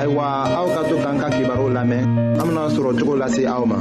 ayiwa 0.00 0.24
aw 0.48 0.66
ka 0.72 0.80
to 0.88 0.96
k'an 0.96 1.20
ka 1.20 1.28
kibaru 1.28 1.68
lamɛn 1.76 2.02
an 2.40 2.44
bena 2.48 2.64
sɔrɔ 2.72 2.90
cogo 2.98 3.14
lase 3.20 3.42
aw 3.44 3.64
ma 3.68 3.78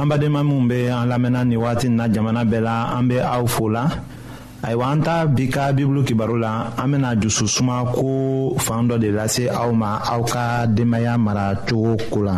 an 0.00 0.06
badenma 0.10 0.42
minw 0.42 0.66
be 0.66 0.90
an 0.90 1.06
lamɛnna 1.06 1.46
nin 1.46 1.58
wagati 1.62 1.86
na 1.88 2.10
jamana 2.10 2.42
bɛɛ 2.42 2.60
la 2.66 2.98
an 2.98 3.06
be 3.06 3.16
aw 3.22 3.46
fola 3.46 3.86
ayiwa 4.66 4.86
an 4.90 5.00
ta 5.06 5.22
bi 5.30 5.46
ka 5.46 5.70
bibulu 5.70 6.02
kibaru 6.02 6.42
la 6.42 6.74
an 6.82 6.90
bena 6.90 7.14
jususuma 7.14 7.86
ko 7.94 8.58
fan 8.58 8.90
dɔ 8.90 8.98
de 8.98 9.10
lase 9.14 9.46
aw 9.46 9.70
ma 9.70 10.02
aw 10.02 10.20
ka 10.26 10.66
denbaaya 10.66 11.14
mara 11.14 11.54
cogo 11.62 11.94
ko 12.10 12.26
la 12.26 12.36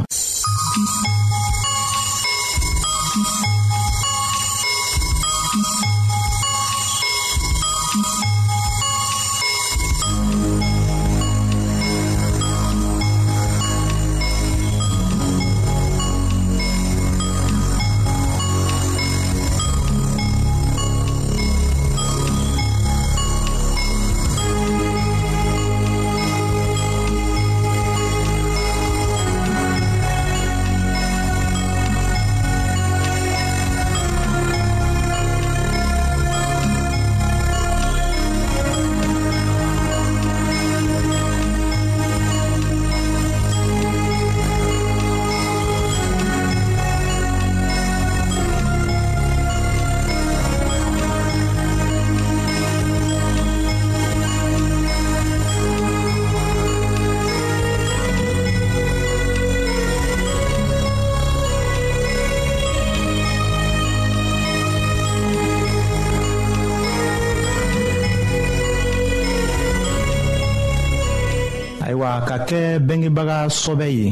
ka 72.29 72.37
kɛ 72.45 72.77
bengebaga 72.85 73.39
sɔbɛ 73.49 73.89
ye 73.99 74.09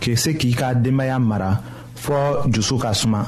k'i 0.00 0.16
se 0.16 0.32
k'i 0.40 0.54
ka 0.56 0.72
denbaya 0.74 1.18
mara 1.20 1.52
fɔɔ 1.94 2.48
jusu 2.50 2.78
ka 2.80 2.94
suma 2.96 3.26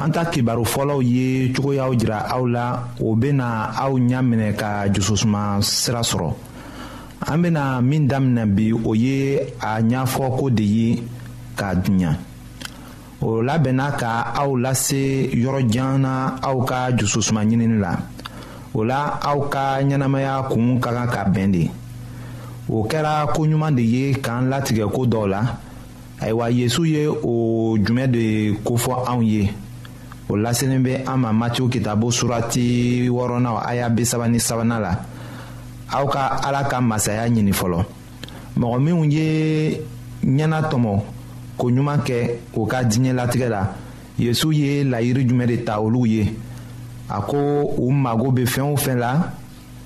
an 0.00 0.08
ta 0.12 0.24
kibaru 0.32 0.64
fɔlɔw 0.64 1.00
ye 1.04 1.52
cogoyaw 1.52 1.92
jira 1.94 2.24
aw 2.30 2.40
la 2.48 2.88
o 2.98 3.14
bena 3.14 3.74
aw 3.76 3.92
ɲa 4.00 4.22
minɛ 4.24 4.54
ka 4.56 4.88
jususuma 4.90 5.60
sira 5.60 6.00
sɔrɔ 6.00 6.32
an 7.28 7.42
bena 7.42 7.82
min 7.82 8.08
daminɛ 8.08 8.46
bi 8.48 8.72
o 8.72 8.94
ye 8.94 9.36
a 9.60 9.82
ɲ'fɔ 9.84 10.36
ko 10.38 10.48
de 10.48 10.62
ye 10.64 11.02
k'a 11.54 11.74
duɲa 11.84 12.16
o 13.20 13.42
labɛnna 13.44 13.90
ka 13.98 14.32
aw 14.40 14.56
lase 14.56 15.28
yɔrɔjan 15.36 16.00
na 16.00 16.36
aw 16.40 16.64
ka 16.64 16.88
jususuma 16.96 17.44
ɲinini 17.44 17.78
la 17.78 17.92
o 18.72 18.80
la 18.82 19.20
aw 19.20 19.48
ka 19.50 19.76
ɲɛnamaya 19.82 20.48
kuun 20.48 20.80
ka 20.80 20.92
kan 20.94 21.08
ka 21.12 21.24
bɛn 21.28 21.52
de 21.52 21.70
o 22.70 22.82
kɛra 22.84 23.26
koɲuman 23.34 23.74
de 23.74 23.80
ye 23.82 24.12
k'an 24.20 24.50
latigɛ 24.50 24.84
ko 24.92 25.02
dɔw 25.06 25.26
la 25.26 25.58
ayiwa 26.20 26.50
yezu 26.50 26.84
ye 26.84 27.06
o 27.06 27.78
jumɛn 27.78 28.10
de 28.10 28.52
kofɔ 28.66 28.92
anw 29.08 29.22
ye 29.22 29.50
o 30.28 30.34
laselen 30.36 30.82
bɛ 30.84 31.08
an 31.08 31.16
ma 31.20 31.30
matiw 31.32 31.68
kitabo 31.68 32.10
surati 32.10 33.08
wɔɔrɔnan 33.08 33.62
a 33.64 33.74
y'a 33.74 33.88
bi 33.88 34.04
saba 34.04 34.28
ni 34.28 34.38
sabanan 34.38 34.82
la 34.82 34.94
aw 35.92 36.06
ka 36.08 36.40
ala 36.44 36.64
ka 36.68 36.80
masaya 36.80 37.26
ɲini 37.28 37.52
fɔlɔ 37.52 37.84
mɔgɔ 38.58 38.78
minnu 38.82 39.04
ye 39.10 39.80
ɲɛna 40.22 40.68
tɔmɔ 40.68 41.00
ko 41.56 41.68
ɲuman 41.70 42.04
kɛ 42.04 42.36
o 42.54 42.66
ka 42.66 42.82
diɲɛ 42.84 43.12
latigɛ 43.14 43.48
la 43.48 43.72
yezu 44.18 44.52
ye 44.52 44.84
layiri 44.84 45.26
jumɛn 45.26 45.46
de 45.48 45.56
ta 45.64 45.80
olu 45.80 46.04
ye 46.06 46.34
a 47.08 47.20
ko 47.22 47.64
u 47.78 47.90
mago 47.90 48.30
bɛ 48.30 48.44
fɛn 48.44 48.72
o 48.72 48.76
fɛn 48.76 48.98
la 48.98 49.32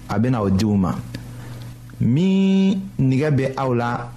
a 0.09 0.19
bɛna 0.19 0.41
o 0.43 0.51
di 0.51 0.65
u 0.67 0.77
ma 0.77 0.93
min 2.03 2.81
nigɛ 2.99 3.31
bɛ 3.31 3.45
aw 3.57 3.73
la 3.75 4.11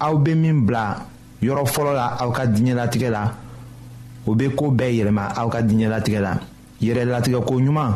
aw 0.00 0.14
bɛ 0.16 0.34
min 0.36 0.66
bila 0.66 0.96
yɔrɔ 1.42 1.64
fɔlɔ 1.66 1.92
la 1.96 2.06
aw 2.20 2.30
ka 2.30 2.44
diɲɛlatigɛ 2.46 3.10
la 3.10 3.24
o 4.26 4.34
bɛ 4.36 4.50
ko 4.54 4.70
bɛɛ 4.70 4.92
yɛlɛma 5.00 5.32
aw 5.38 5.48
ka 5.48 5.60
diɲɛlatigɛ 5.62 6.20
la 6.20 6.36
yɛrɛlatigɛko 6.80 7.54
ɲuman 7.64 7.92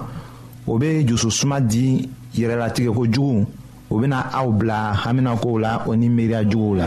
o 0.67 0.79
bɛ 0.79 1.05
jususuma 1.07 1.61
di 1.61 2.09
yɛrɛlatigɛko 2.35 3.03
jugu 3.13 3.47
o 3.91 3.99
bɛna 4.01 4.33
aw 4.33 4.49
bila 4.51 4.93
haminakow 5.05 5.59
la 5.61 5.83
o 5.87 5.93
ni 5.95 6.09
miiriyajuguw 6.09 6.75
la. 6.77 6.87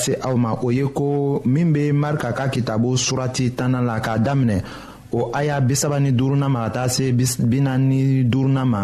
lase 0.00 0.16
aw 0.24 0.32
ma 0.40 0.56
o 0.56 0.70
ye 0.72 0.86
ko 0.96 1.42
min 1.44 1.72
be 1.76 1.92
marika 1.92 2.32
ka 2.32 2.48
kitabu 2.48 2.96
surati 2.96 3.52
tanna 3.52 3.82
la 3.84 4.00
k'a 4.00 4.16
daminɛ 4.18 4.56
o 5.12 5.28
aya 5.36 5.60
bisaba 5.60 6.00
ni 6.00 6.12
duruna 6.16 6.48
ma 6.48 6.64
ka 6.64 6.70
taa 6.70 6.88
se 6.88 7.12
bina 7.44 7.76
ni 7.76 8.24
duruna 8.24 8.64
ma 8.64 8.82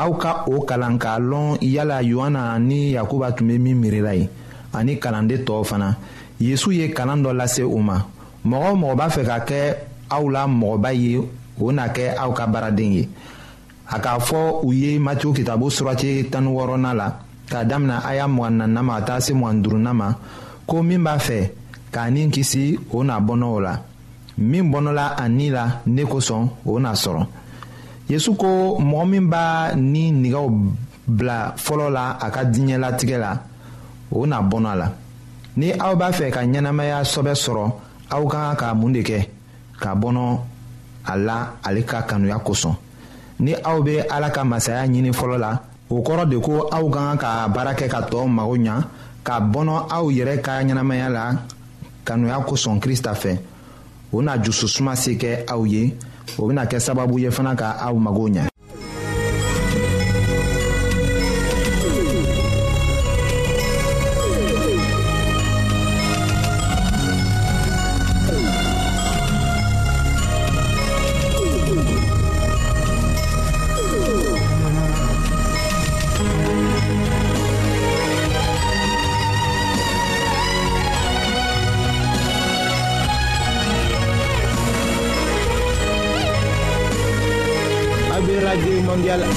aw 0.00 0.12
ka 0.16 0.32
o 0.48 0.64
kalan 0.64 0.96
k'a 0.96 1.20
lɔn 1.20 1.60
yala 1.60 2.00
yohana 2.02 2.56
ni 2.58 2.92
yakuba 2.96 3.32
tun 3.36 3.48
be 3.48 3.58
min 3.58 3.76
miirila 3.76 4.16
ye 4.16 4.24
ani 4.72 4.96
kalanden 4.98 5.44
tɔɔw 5.44 5.64
fana 5.68 5.88
yezu 6.40 6.72
ye 6.72 6.88
kalan 6.96 7.20
dɔ 7.20 7.36
lase 7.36 7.60
u 7.62 7.78
ma 7.78 8.00
mɔgɔ 8.48 8.68
o 8.72 8.76
mɔgɔ 8.80 8.94
b'a 8.98 9.08
fɛ 9.14 9.22
ka 9.28 9.38
kɛ 9.44 9.60
aw 10.08 10.24
la 10.30 10.46
mɔgɔba 10.46 10.90
ye 10.96 11.18
o 11.60 11.70
na 11.72 11.88
kɛ 11.92 12.16
aw 12.16 12.32
ka 12.32 12.46
baaraden 12.46 12.92
ye 12.96 13.08
a 13.92 13.98
k'a 14.00 14.16
fɔ 14.18 14.64
u 14.64 14.72
ye 14.72 14.98
matiyu 14.98 15.34
kitabu 15.36 15.68
surati 15.68 16.30
tan 16.32 16.46
wɔɔrɔnan 16.48 16.96
la 16.96 17.08
k'a 17.50 17.64
damina 17.66 17.98
a 18.06 18.14
y'a 18.14 18.28
mugan 18.28 18.62
nanina 18.62 18.80
ma 18.82 19.00
ka 19.00 19.02
taa 19.02 19.20
se 19.20 19.32
mugan 19.34 19.60
duruna 19.60 19.92
ma 19.92 20.08
ko 20.66 20.82
min 20.82 20.98
b'a 21.02 21.18
fɛ 21.18 21.50
k'a 21.92 22.08
ni 22.14 22.30
kisi 22.30 22.78
o 22.94 23.02
n'a 23.04 23.16
bɔnɔ 23.26 23.44
o 23.56 23.60
la 23.60 23.74
min 24.38 24.70
bɔnɔla 24.70 25.06
a 25.18 25.28
ni 25.28 25.50
la 25.50 25.82
ne 25.86 26.02
kosɔn 26.04 26.48
o 26.64 26.78
n'a 26.78 26.92
sɔrɔ 26.94 27.26
yesu 28.08 28.34
ko 28.36 28.78
mɔgɔ 28.78 29.04
min 29.10 29.26
b'a 29.28 29.74
ni 29.74 30.12
nigɛw 30.12 30.46
bila 31.08 31.52
fɔlɔ 31.56 31.90
la 31.90 32.16
a 32.22 32.30
ka 32.30 32.40
diɲɛlatigɛ 32.46 33.18
la 33.18 33.32
o 34.12 34.24
n'a 34.26 34.40
bɔnɔ 34.40 34.68
a 34.72 34.76
la 34.76 34.88
ni 35.56 35.72
aw 35.72 35.94
b'a 35.96 36.10
fɛ 36.12 36.30
ka 36.32 36.40
ɲɛnamaya 36.44 37.02
sɔbɛ 37.04 37.34
sɔrɔ 37.34 37.72
aw 38.10 38.26
ka 38.26 38.54
kan 38.54 38.56
ka 38.56 38.74
mun 38.74 38.92
de 38.92 39.02
kɛ 39.02 39.26
ka 39.80 39.94
bɔnɔ 39.94 40.38
a 41.06 41.16
la 41.18 41.50
ale 41.66 41.82
ka 41.82 42.02
kanuya 42.02 42.38
kosɔn 42.38 42.76
ni 43.40 43.54
aw 43.54 43.80
bɛ 43.82 44.06
ala 44.08 44.30
ka 44.30 44.44
masaya 44.44 44.86
ɲini 44.86 45.10
fɔlɔ 45.12 45.36
la 45.40 45.58
o 45.90 46.00
kɔrɔ 46.00 46.24
de 46.30 46.38
ko 46.38 46.68
aw 46.70 46.86
ka 46.88 47.00
kan 47.10 47.18
ka 47.18 47.30
baara 47.50 47.72
kɛ 47.74 47.86
ka 47.92 48.00
tɔɔw 48.10 48.26
mago 48.30 48.56
ɲa 48.66 48.74
ka 49.26 49.34
bɔnɔ 49.52 49.76
aw 49.96 50.06
yɛrɛ 50.16 50.36
ka 50.44 50.52
ɲɛnamaya 50.62 51.08
la 51.10 51.24
kanuya 52.06 52.38
kosɔn 52.48 52.80
krista 52.80 53.12
fɛ 53.14 53.38
o 54.12 54.20
na 54.22 54.36
jususuma 54.40 54.94
se 54.96 55.18
kɛ 55.18 55.44
aw 55.50 55.64
ye 55.66 55.94
o 56.38 56.46
bena 56.46 56.64
kɛ 56.66 56.78
sababu 56.78 57.18
ye 57.20 57.30
fana 57.30 57.54
ka 57.56 57.76
aw 57.80 57.94
mago 57.96 58.28
ɲa 58.28 58.49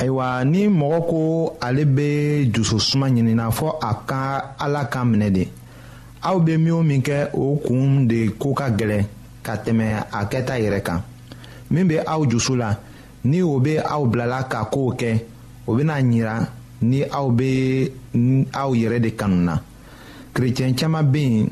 ayiwa 0.00 0.28
ni 0.52 0.62
mɔgɔ 0.68 0.98
ko 1.10 1.20
ale 1.66 1.84
bɛ 1.96 2.08
dususuma 2.54 3.06
ɲinina 3.14 3.44
fɔ 3.56 3.68
a 3.82 3.92
ka 4.08 4.22
ala 4.64 4.82
ka 4.92 5.00
minɛ 5.10 5.28
de 5.36 5.42
aw 6.28 6.36
bɛ 6.44 6.52
min 6.62 6.72
o 6.72 6.82
min 6.82 7.02
kɛ 7.02 7.18
o 7.34 7.44
kun 7.66 8.06
de 8.08 8.18
ko 8.40 8.54
ka 8.58 8.66
gɛlɛn 8.78 9.04
ka 9.44 9.52
tɛmɛ 9.64 9.84
a 10.10 10.24
kɛta 10.30 10.54
yɛrɛ 10.64 10.80
kan 10.84 11.02
min 11.70 11.84
bɛ 11.88 12.00
aw 12.06 12.22
dusu 12.24 12.56
la 12.56 12.74
ni 13.24 13.42
o 13.42 13.60
bɛ 13.60 13.82
aw 13.84 14.04
bilala 14.12 14.44
ka 14.48 14.64
kow 14.72 14.88
kɛ 15.00 15.20
o 15.66 15.74
bɛna 15.76 15.94
ɲira 16.10 16.48
ni 16.80 17.04
aw 17.04 17.28
bɛ 17.30 17.92
aw 18.56 18.70
yɛrɛ 18.72 19.00
de 19.02 19.10
kanu 19.14 19.36
na 19.44 19.56
kerecɛn 20.34 20.76
caman 20.78 21.04
bɛ 21.12 21.18
yen 21.20 21.48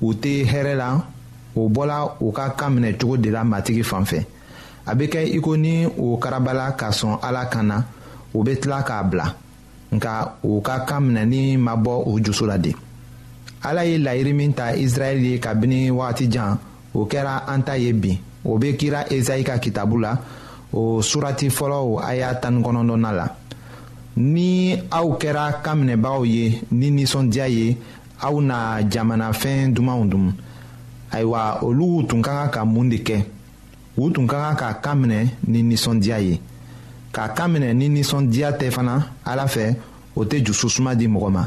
u 0.00 0.12
tɛ 0.14 0.42
hɛrɛ 0.44 0.74
la 0.76 1.06
o 1.54 1.68
bɔla 1.68 2.16
u 2.20 2.32
ka 2.32 2.50
kan 2.58 2.70
minɛ 2.76 2.98
cogo 2.98 3.16
de 3.16 3.30
la 3.30 3.42
matigi 3.44 3.84
fan 3.84 4.02
fɛ 4.04 4.24
a 4.86 4.94
bɛ 4.94 5.06
kɛ 5.06 5.20
i 5.36 5.40
ko 5.40 5.54
ni 5.56 5.86
o 5.86 6.16
karabala 6.18 6.72
ka 6.76 6.90
sɔn 6.90 7.18
ala 7.22 7.46
kan 7.46 7.66
na 7.66 7.84
o 8.34 8.42
bɛ 8.42 8.58
tila 8.60 8.82
k'a 8.82 9.02
bila 9.10 9.26
nka 9.94 10.38
o 10.42 10.60
ka 10.60 10.80
kan 10.84 11.00
minɛni 11.02 11.56
ma 11.56 11.74
bɔ 11.76 12.02
o 12.06 12.18
juso 12.18 12.46
la 12.46 12.58
de 12.58 12.74
ala 13.62 13.82
ye 13.84 13.98
laɲini 13.98 14.32
min 14.34 14.52
ta 14.54 14.70
israɛli 14.74 15.32
ye 15.32 15.38
kabini 15.38 15.90
wagati 15.90 16.26
jan 16.28 16.58
o 16.94 17.06
kɛra 17.06 17.44
an 17.46 17.62
ta 17.62 17.74
ye 17.78 17.92
bi 17.92 18.18
o 18.44 18.58
bɛ 18.58 18.74
kira 18.76 19.06
ezayi 19.10 19.44
ka 19.44 19.58
kitabu 19.58 20.00
la 20.00 20.18
o 20.72 20.98
surati 21.00 21.48
fɔlɔ 21.50 21.76
o 21.78 21.98
aya 22.00 22.34
tan 22.42 22.60
kɔnɔntɔnna 22.64 23.12
la 23.12 23.26
ni 24.16 24.74
aw 24.90 25.06
kɛra 25.16 25.62
kan 25.62 25.76
minɛbagaw 25.86 26.24
ye 26.26 26.60
ni 26.72 26.90
nisɔndiya 26.90 27.46
ye 27.48 27.76
aw 28.20 28.40
na 28.40 28.82
jamanafɛn 28.82 29.72
dumanw 29.74 30.04
dun 30.10 30.34
ayiwa 31.12 31.62
olu 31.62 32.02
tun 32.08 32.20
ka 32.22 32.32
kan 32.32 32.50
ka 32.50 32.64
mun 32.64 32.88
de 32.88 32.96
kɛ. 32.98 33.24
u 33.96 34.08
tun 34.10 34.26
ka 34.26 34.40
kan 34.56 34.56
k'a 34.56 34.72
kan 34.80 34.96
minɛ 34.96 35.28
ni 35.48 35.62
nisɔndiya 35.62 36.18
ye 36.20 36.40
k'a 37.12 37.28
kan 37.36 37.48
minɛ 37.52 37.72
ni 37.76 37.88
nisɔndiya 37.90 38.48
tɛ 38.56 38.70
fana 38.70 39.08
ala 39.24 39.44
fɛ 39.46 39.74
o 40.16 40.24
tɛ 40.24 40.40
jususuma 40.44 40.94
di 40.94 41.06
mɔgɔ 41.08 41.28
ma 41.30 41.44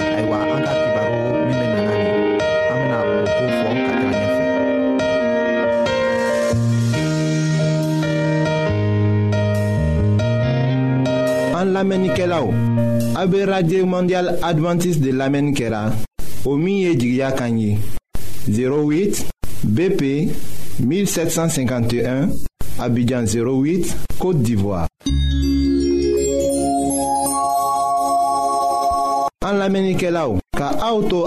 ayiwa 0.00 0.38
an 0.42 0.62
ka 0.66 0.70
kibaru 0.82 1.16
min 1.46 1.56
bɛ 1.56 1.66
nana 1.76 1.94
ni 2.02 2.08
an 2.72 2.78
bɛna 2.82 2.98
o 3.06 3.08
ko 3.24 3.30
fɔ 3.58 3.68
ka 3.86 3.92
taa 4.00 4.12
ɲɛfɛ. 4.18 4.38
an 11.62 11.66
lamɛnnikɛlaw 11.74 12.46
a 13.20 13.22
bɛ 13.28 13.38
radio 13.48 13.86
mondial 13.86 14.26
adventiste 14.42 15.00
de 15.00 15.10
lamɛnni 15.12 15.52
kɛra 15.54 15.82
o 16.44 16.56
min 16.56 16.76
ye 16.78 16.94
jigiya 16.96 17.30
kan 17.36 17.56
ye 17.56 17.78
08 18.48 19.30
bp 19.64 20.02
1751, 20.80 22.28
Abidjan 22.78 23.24
08, 23.24 23.96
Côte 24.18 24.42
d'Ivoire. 24.42 24.86
En 29.44 29.52
l'Amérique 29.52 29.98
ka 30.56 30.92
Auto 30.92 31.26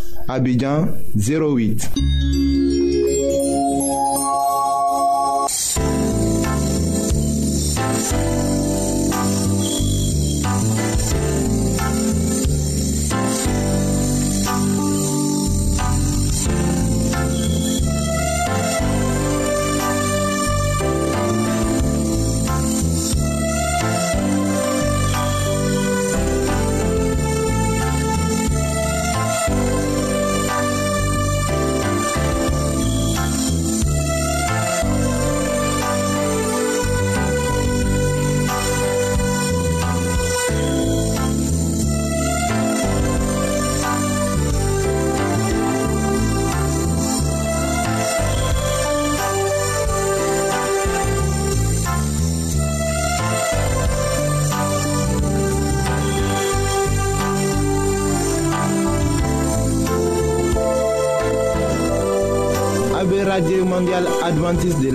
Abidjan 0.33 0.87
08. 1.15 2.39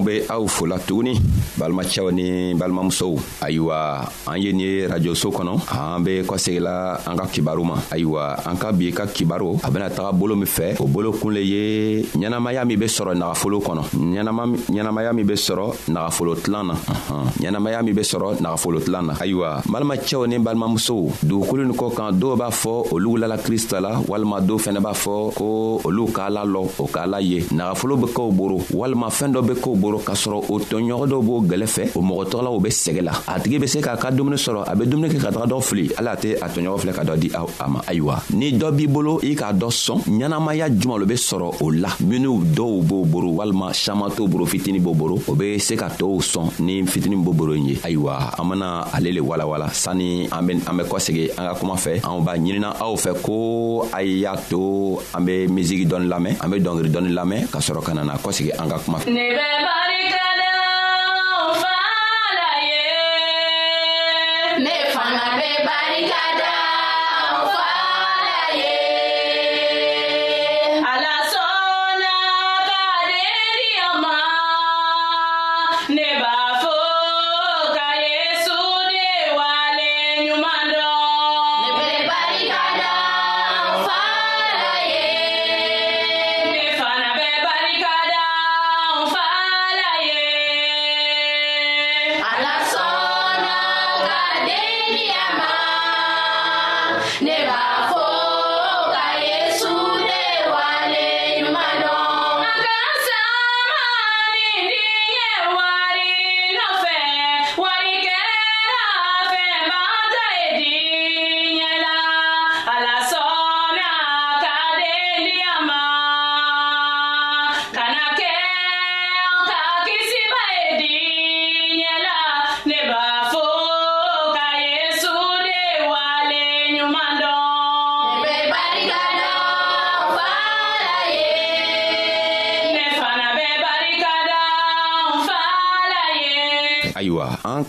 anw 0.00 0.04
be 0.04 0.24
aw 0.30 0.46
fola 0.48 0.78
tuguni 0.78 1.20
balimacɛw 1.56 2.10
ni 2.12 2.54
balimamusow 2.54 3.16
ayiwa 3.42 4.08
an 4.26 4.36
ye 4.38 4.52
nin 4.52 4.60
ye 4.60 4.86
rajoso 4.88 5.30
kɔnɔ 5.30 5.60
an 5.96 6.02
be 6.02 6.22
kɔsegila 6.22 7.00
an 7.06 7.16
kibaru 7.30 7.64
ma 7.64 7.74
ayiwa 7.90 8.36
an 8.46 8.56
ka 8.56 8.72
bi 8.72 8.90
bolo 9.30 10.36
min 10.36 10.46
fɛ 10.46 10.80
o 10.80 10.86
bolo 10.86 11.12
kun 11.12 11.30
le 11.34 11.40
ye 11.40 12.02
ɲɛnamaya 12.16 12.66
min 12.66 12.78
be 12.78 12.86
sɔrɔ 12.86 13.14
nagafolo 13.16 13.60
kɔnɔ 13.60 13.82
ɲɛnamaya 14.70 15.12
min 15.14 15.26
be 15.26 15.34
sɔrɔ 15.34 15.74
nagafolo 15.88 16.34
tilan 16.36 16.70
uh-huh. 16.70 17.24
na 17.40 17.48
ɲɛnamaya 17.48 17.82
min 17.84 17.94
be 17.94 18.00
sɔrɔ 18.02 18.38
nagafolo 18.40 18.80
tilan 18.80 19.02
na 19.06 19.14
ayiwa 19.20 19.62
balimacɛw 19.66 20.26
ni 20.28 20.36
balimamusow 20.38 21.12
nin 21.22 21.72
kan 21.94 22.12
dɔw 22.20 22.36
b'a 22.36 22.48
fɔ 22.50 22.90
olu 22.92 23.16
lala 23.18 23.34
la 23.36 24.00
walima 24.08 24.08
walmado 24.08 24.58
fɛnɛ 24.58 24.80
b'a 24.80 24.92
fɔ 24.94 25.34
ko 25.34 25.80
olu 25.84 26.06
k'a 26.08 26.30
la 26.30 26.44
lɔ 26.44 26.68
o 26.80 26.86
k'a 26.86 27.06
la 27.06 27.18
ye 27.20 27.40
nagafolo 27.52 27.96
be 28.00 28.06
boro 28.34 28.58
walima 28.74 29.08
fɛɛn 29.10 29.32
kɔrɔ 29.90 30.04
k'a 30.04 30.14
sɔrɔ 30.14 30.44
o 30.48 30.58
tɔɲɔgɔn 30.60 31.08
dɔw 31.10 31.22
b'o 31.24 31.40
gɛlɛ 31.50 31.66
fɛ 31.66 31.82
o 31.94 32.00
mɔgɔ 32.00 32.24
tɔgɔlaw 32.30 32.60
bɛ 32.62 32.70
sɛgɛ 32.70 33.02
la 33.02 33.12
a 33.26 33.40
tigi 33.40 33.58
bɛ 33.58 33.66
se 33.68 33.80
k'a 33.80 33.96
ka 33.98 34.10
dumuni 34.10 34.36
sɔrɔ 34.36 34.62
a 34.66 34.74
bɛ 34.76 34.84
dumuni 34.86 35.08
kɛ 35.08 35.18
ka 35.22 35.30
taga 35.30 35.46
dɔ 35.50 35.62
fili 35.62 35.90
ala 35.98 36.14
tɛ 36.14 36.36
a 36.40 36.48
tɔɲɔgɔn 36.48 36.78
filɛ 36.78 36.92
ka 36.94 37.02
dɔ 37.04 37.16
di 37.18 37.30
a 37.34 37.68
ma 37.68 37.80
ayiwa 37.86 38.16
ni 38.34 38.52
dɔ 38.52 38.70
b'i 38.70 38.86
bolo 38.92 39.18
i 39.22 39.34
k'a 39.34 39.52
dɔ 39.58 39.68
sɔn 39.70 39.98
ɲɛnamaya 40.06 40.68
juman 40.78 41.00
lo 41.00 41.06
be 41.06 41.14
sɔrɔ 41.14 41.56
o 41.62 41.66
la 41.70 41.88
minw 42.02 42.38
dɔw 42.56 42.82
b'o 42.82 43.04
boro 43.10 43.28
walima 43.38 43.72
saman 43.74 44.10
t'o 44.12 44.26
boro 44.28 44.44
fitini 44.46 44.78
b'o 44.80 44.94
boro 44.96 45.18
o 45.26 45.34
be 45.34 45.58
se 45.58 45.74
ka 45.76 45.88
tɔɔw 45.88 46.20
sɔn 46.22 46.48
ni 46.60 46.82
fitini 46.86 47.16
b'o 47.22 47.32
boro 47.36 47.52
ye 47.54 47.76
ayiwa 47.82 48.30
an 48.38 48.44
bena 48.48 48.86
ale 48.94 49.12
le 49.12 49.20
walawala 49.20 49.68
sanni 49.72 50.28
an 50.30 50.46
be 50.46 50.82
kɔsegi 50.84 51.30
an 51.38 51.48
ka 51.48 51.54
kuma 51.54 51.74
fɛ 51.74 52.00
anw 52.04 52.20
b'a 52.24 52.36
ɲinina 52.38 52.76
aw 52.80 52.94
fɛ 52.94 53.20
ko 53.22 53.88
a 53.92 54.02
y'a 54.02 54.36
to 54.48 54.98
an 55.14 55.24
be 55.24 55.46
misigi 55.48 55.86
dɔɔni 55.86 56.08
lamɛn 56.08 56.36
an 56.44 56.50
be 56.50 56.60
dɔngeri 56.60 56.90
dɔɔni 56.90 57.12
lamɛn 57.12 57.50
ka 57.50 57.58
sɔrɔ 57.58 57.82
ka 57.84 57.94
nana 57.94 58.14
kɔsegi 58.18 58.50
an 58.58 58.68
ka 58.70 58.78
kuma 58.78 58.98
fɛ 58.98 59.10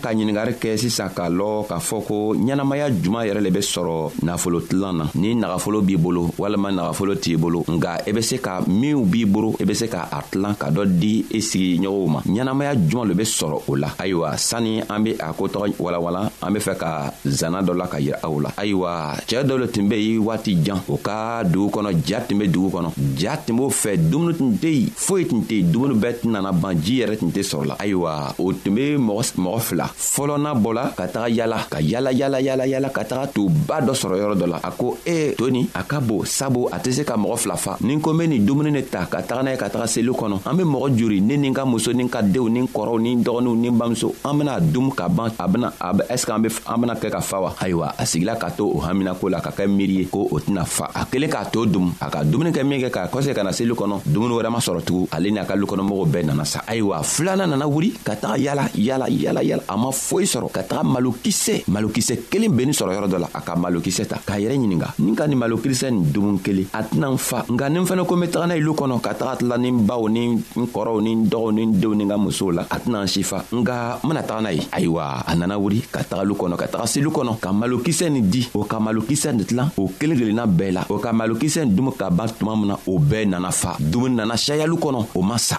ka 0.02 0.10
ɲiningari 0.12 0.54
kɛ 0.60 0.76
sisan 0.76 1.10
k'a 1.14 1.28
lɔn 1.30 1.62
k'a 1.68 1.78
fɔ 1.78 1.96
ko 2.06 2.34
ɲɛnamaya 2.34 2.90
juman 2.90 3.24
yɛrɛ 3.26 3.40
le 3.40 3.50
be 3.50 3.60
sɔrɔ 3.60 4.10
nafolotilan 4.26 4.92
na 4.98 5.04
ni 5.14 5.34
nagafolo 5.34 5.80
b'i 5.80 5.96
bolo 5.96 6.30
walima 6.38 6.72
nagafolo 6.74 7.14
t'i 7.14 7.36
bolo 7.36 7.62
nga 7.68 8.02
i 8.04 8.10
e 8.10 8.12
be 8.12 8.20
se 8.20 8.36
ka 8.38 8.60
minw 8.66 9.04
b'i 9.06 9.24
boro 9.26 9.52
i 9.60 9.62
e 9.62 9.64
be 9.64 9.74
se 9.74 9.86
ka 9.88 10.08
a 10.10 10.20
tilan 10.28 10.54
ka 10.58 10.68
dɔ 10.70 10.84
di 10.86 11.22
i 11.30 11.36
e 11.38 11.40
sigiɲɔgɔnw 11.40 12.10
ma 12.10 12.20
ɲɛnamaya 12.26 12.72
juman 12.88 13.08
le 13.08 13.14
be 13.14 13.22
sɔrɔ 13.22 13.58
o 13.68 13.74
la 13.76 13.88
ayiwa 13.98 14.36
sanni 14.36 14.80
an 14.90 14.98
be 15.04 15.12
a 15.20 15.32
kotɔgɔ 15.32 15.74
walawala 15.78 16.28
an 16.42 16.52
be 16.52 16.58
fɛ 16.58 16.76
ka 16.76 17.12
zanna 17.24 17.62
dɔ 17.62 17.76
la 17.76 17.86
ka 17.86 17.98
yira 18.00 18.18
aw 18.24 18.40
la 18.40 18.50
ayiwa 18.56 19.14
cɛɛ 19.28 19.44
dɔ 19.46 19.58
le 19.60 19.66
tun 19.68 19.88
be 19.88 19.94
yen 19.96 20.20
waati 20.24 20.58
jan 20.64 20.80
o 20.88 20.96
ka 20.96 21.44
dugu 21.44 21.70
kɔnɔ 21.70 21.94
ja 22.08 22.18
tun 22.20 22.38
be 22.38 22.48
dugu 22.48 22.70
kɔnɔ 22.76 22.90
ja 23.16 23.36
tun 23.36 23.56
b'o 23.56 23.70
fɛ 23.70 23.96
dumuni 23.96 24.36
tun 24.36 24.52
tɛ 24.60 24.68
yen 24.80 24.88
foyi 24.94 25.26
tun 25.28 25.42
tɛ 25.48 25.54
yen 25.60 25.70
dumuni 25.72 25.94
bɛɛ 25.94 26.20
tun 26.22 26.32
nana 26.32 26.50
ban 26.52 26.74
ji 26.82 27.02
yɛrɛ 27.04 27.18
tun 27.20 27.30
tɛ 27.30 27.42
sɔrɔ 27.42 27.66
la 27.68 27.74
ayiwa 27.78 28.34
o 28.38 28.52
tun 28.52 28.74
be 28.74 28.96
mɔgɔ 28.96 29.60
fila 29.62 29.91
fɔlɔna 29.96 30.52
bɔla 30.54 30.92
ka 30.96 31.06
taga 31.08 31.28
yala 31.28 31.58
ka 31.68 31.78
yala 31.80 32.12
yala 32.12 32.40
yala 32.40 32.66
yala 32.66 32.88
ka 32.90 33.02
taga 33.04 33.26
to 33.32 33.48
ba 33.48 33.80
dɔ 33.80 33.92
sɔrɔ 33.92 34.16
yɔrɔ 34.18 34.34
dɔ 34.40 34.46
la 34.50 34.60
a 34.62 34.70
ko 34.70 34.96
e 35.06 35.12
ye 35.28 35.34
to 35.34 35.50
nin 35.50 35.68
a 35.74 35.82
ka 35.84 36.00
bon 36.00 36.24
sabu 36.24 36.68
a 36.72 36.78
tɛ 36.78 36.92
se 36.92 37.02
ka 37.04 37.16
mɔgɔ 37.16 37.36
fila 37.38 37.56
fa 37.56 37.76
ni 37.80 37.98
ko 38.00 38.12
n 38.12 38.18
be 38.18 38.26
nin 38.26 38.44
dumuni 38.46 38.70
ne 38.72 38.82
ta 38.82 39.04
ka 39.04 39.18
taga 39.22 39.42
n'a 39.42 39.50
ye 39.52 39.56
ka 39.56 39.68
taga 39.68 39.86
seli 39.86 40.08
kɔnɔ 40.08 40.40
an 40.46 40.56
be 40.56 40.62
mɔgɔ 40.64 40.96
jori 40.98 41.20
ne 41.20 41.36
ni 41.36 41.48
n 41.48 41.54
ka 41.54 41.64
muso 41.64 41.92
ni 41.92 42.04
n 42.04 42.08
ka 42.08 42.20
denw 42.22 42.48
ni 42.48 42.60
n 42.60 42.66
kɔrɔw 42.68 43.00
ni 43.00 43.14
n 43.16 43.22
dɔgɔninw 43.24 43.56
ni 43.56 43.68
n 43.68 43.78
bamuso 43.78 44.14
an 44.24 44.38
bena 44.38 44.60
dum 44.60 44.90
ka 44.92 45.08
ban 45.08 45.30
a 45.38 45.46
bena 45.48 45.72
a 45.80 45.92
be 45.94 46.04
ɛseke 46.08 46.30
an 46.34 46.42
be 46.42 46.48
an 46.66 46.80
bena 46.80 46.94
kɛ 46.94 47.10
ka 47.10 47.20
fa 47.20 47.40
wa 47.40 47.52
ayiwa 47.60 47.94
a 47.98 48.02
sigila 48.06 48.36
ka 48.38 48.48
to 48.50 48.64
o 48.68 48.80
haminako 48.80 49.28
la 49.30 49.40
ka 49.40 49.50
kɛ 49.50 49.66
miiri 49.66 49.98
ye 50.02 50.04
ko 50.06 50.28
o 50.30 50.38
tɛna 50.38 50.64
fa 50.66 50.90
a 50.94 51.04
kelen 51.06 51.28
k'a 51.30 51.44
to 51.52 51.66
dum 51.66 51.94
a 52.00 52.10
ka 52.10 52.22
dumuni 52.24 52.50
kɛ 52.52 52.64
min 52.66 52.80
kɛ 52.80 52.90
k'a 52.90 53.08
kɔsegi 53.10 53.34
ka 53.34 53.42
na 53.42 53.50
seli 53.52 53.72
kɔnɔ 53.74 54.02
dumuni 54.06 54.34
wɛrɛ 54.40 54.50
ma 54.50 54.58
sɔrɔ 54.58 54.82
tugun 54.82 55.06
ale 55.12 55.30
ni 55.30 55.38
a 55.38 55.44
ka 55.44 55.54
lukɔnɔmɔgɔw 55.54 56.06
bɛɛ 56.10 56.24
nana 56.26 56.44
sa 56.44 56.60
ayiwa 56.66 57.02
filanan 57.02 57.50
nana 57.50 57.66
wuri 57.68 57.90
ka 58.04 58.14
taga 58.16 58.38
yala 58.38 58.68
yala 58.74 59.08
yala 59.08 59.40
yala 59.42 59.62
a 59.68 59.76
ma 59.82 59.90
foyi 59.90 60.26
sɔrɔ 60.26 60.46
ka 60.52 60.62
taga 60.62 60.82
malokisɛ 60.86 61.64
malokisɛ 61.66 62.14
kelen 62.30 62.54
bennin 62.56 62.72
sɔrɔ 62.72 62.90
yɔrɔ 62.94 63.08
dɔ 63.10 63.18
la 63.18 63.28
a 63.34 63.40
ka 63.42 63.56
malokisɛ 63.58 64.06
ta 64.06 64.16
k'a 64.24 64.38
yɛrɛ 64.38 64.54
ɲininga 64.54 64.88
ni 65.00 65.14
ka 65.16 65.26
nin 65.26 65.38
malokisɛ 65.38 65.90
nin 65.90 66.04
dumun 66.14 66.38
kelen 66.38 66.66
a 66.72 66.82
tɛna 66.82 67.10
n 67.10 67.18
fa 67.18 67.42
nka 67.50 67.66
ni 67.68 67.78
n 67.80 67.84
fɛnɛ 67.86 68.06
ko 68.06 68.14
n 68.14 68.20
be 68.20 68.26
taga 68.30 68.46
n'a 68.46 68.56
ye 68.56 68.62
lu 68.62 68.74
kɔnɔ 68.74 69.00
ka 69.02 69.12
taga 69.14 69.34
tila 69.42 69.58
ni 69.58 69.70
n 69.72 69.82
baw 69.86 70.06
ni 70.08 70.38
n 70.38 70.66
kɔrɔw 70.72 71.02
ni 71.02 71.12
n 71.18 71.26
dɔgɔw 71.26 71.50
ni 71.54 71.62
n 71.66 71.72
denw 71.82 71.94
ni 71.98 72.04
n 72.04 72.08
ka 72.08 72.16
musow 72.16 72.52
la 72.54 72.62
a 72.70 72.78
tɛna 72.78 73.02
n 73.02 73.06
si 73.08 73.22
fa 73.22 73.42
nka 73.50 73.98
n 74.04 74.08
bena 74.08 74.22
taga 74.22 74.40
n'a 74.46 74.52
ye 74.54 74.62
ayiwa 74.70 75.24
a 75.26 75.34
nana 75.34 75.58
wuri 75.58 75.82
ka 75.90 76.00
taga 76.04 76.22
lu 76.24 76.34
kɔnɔ 76.34 76.56
ka 76.58 76.66
taga 76.68 76.86
se 76.86 77.00
lu 77.02 77.10
kɔnɔ 77.10 77.40
ka 77.40 77.50
malokisɛ 77.50 78.08
nin 78.12 78.22
di 78.30 78.46
o 78.54 78.62
ka 78.64 78.78
malokisɛ 78.78 79.32
nin 79.34 79.44
tilan 79.44 79.70
o 79.76 79.88
kelen 79.98 80.16
kelenna 80.16 80.46
bɛɛ 80.46 80.72
la 80.72 80.84
o 80.90 80.98
ka 80.98 81.10
malokisɛ 81.12 81.64
nin 81.66 81.74
dumu 81.74 81.90
ka 81.98 82.08
ban 82.10 82.28
tuma 82.28 82.54
min 82.54 82.68
na 82.68 82.76
o 82.86 82.98
bɛɛ 83.00 83.26
nana 83.26 83.50
fa 83.50 83.74
dumuni 83.80 84.14
nana 84.14 84.34
sayalu 84.36 84.76
kɔnɔ 84.78 85.06
o 85.18 85.22
ma 85.22 85.36
sa 85.38 85.58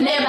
Never 0.00 0.23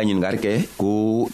hay 0.06 0.12
en 0.12 0.20